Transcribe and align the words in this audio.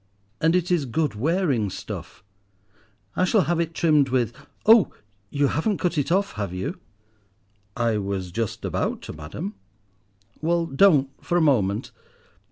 "And 0.41 0.55
it 0.55 0.71
is 0.71 0.87
good 0.87 1.13
wearing 1.13 1.69
stuff. 1.69 2.23
I 3.15 3.23
shall 3.23 3.41
have 3.41 3.59
it 3.59 3.75
trimmed 3.75 4.09
with— 4.09 4.33
Oh! 4.65 4.89
you 5.29 5.49
haven't 5.49 5.77
cut 5.77 5.95
it 5.95 6.11
off, 6.11 6.31
have 6.31 6.51
you?" 6.51 6.79
"I 7.77 7.99
was 7.99 8.31
just 8.31 8.65
about 8.65 9.03
to, 9.03 9.13
madam." 9.13 9.53
"Well, 10.41 10.65
don't 10.65 11.11
for 11.23 11.37
a 11.37 11.41
moment. 11.41 11.91